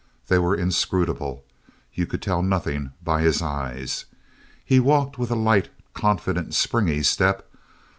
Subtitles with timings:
[0.29, 1.45] They were inscrutable.
[1.93, 4.05] You could tell nothing by his eyes.
[4.65, 7.47] He walked with a light, confident, springy step.